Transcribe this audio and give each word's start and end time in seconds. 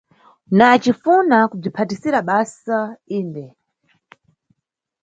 Na 0.57 0.65
acifuna 0.77 1.37
kubzwiphatisira 1.49 2.19
basa, 2.27 2.77
yinde. 3.09 3.43